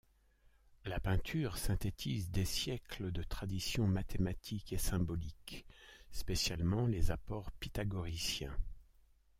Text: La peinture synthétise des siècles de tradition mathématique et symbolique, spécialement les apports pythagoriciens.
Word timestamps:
La 0.83 0.99
peinture 0.99 1.57
synthétise 1.59 2.31
des 2.31 2.43
siècles 2.45 3.11
de 3.11 3.21
tradition 3.21 3.85
mathématique 3.85 4.73
et 4.73 4.79
symbolique, 4.79 5.63
spécialement 6.09 6.87
les 6.87 7.11
apports 7.11 7.51
pythagoriciens. 7.59 8.57